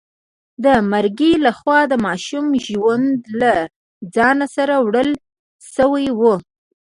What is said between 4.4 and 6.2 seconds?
سره وړل شوی